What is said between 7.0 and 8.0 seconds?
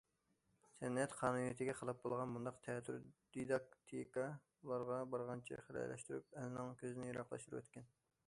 يىراقلاشتۇرۇۋەتكەن.